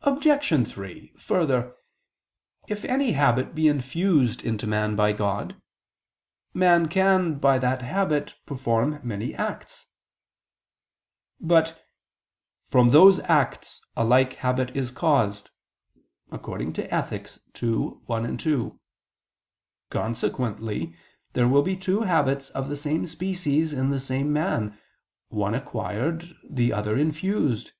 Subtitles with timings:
[0.00, 0.66] Obj.
[0.66, 1.74] 3: Further,
[2.68, 5.60] if any habit be infused into man by God,
[6.54, 9.88] man can by that habit perform many acts.
[11.38, 11.86] But
[12.70, 15.50] "from those acts a like habit is caused"
[16.32, 17.28] (Ethic.
[17.62, 18.80] ii, 1, 2).
[19.90, 20.96] Consequently
[21.34, 24.78] there will be two habits of the same species in the same man,
[25.28, 27.72] one acquired, the other infused.